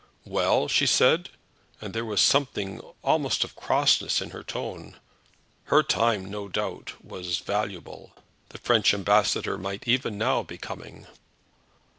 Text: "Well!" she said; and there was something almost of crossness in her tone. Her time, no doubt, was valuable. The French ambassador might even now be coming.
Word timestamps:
"Well!" 0.25 0.67
she 0.67 0.87
said; 0.87 1.29
and 1.79 1.93
there 1.93 2.03
was 2.03 2.21
something 2.21 2.79
almost 3.03 3.43
of 3.43 3.55
crossness 3.55 4.19
in 4.19 4.31
her 4.31 4.41
tone. 4.41 4.97
Her 5.65 5.83
time, 5.83 6.25
no 6.25 6.47
doubt, 6.47 6.93
was 7.05 7.37
valuable. 7.37 8.11
The 8.49 8.57
French 8.57 8.95
ambassador 8.95 9.59
might 9.59 9.87
even 9.87 10.17
now 10.17 10.41
be 10.41 10.57
coming. 10.57 11.05